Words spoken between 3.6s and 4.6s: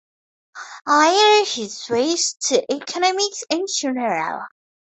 general.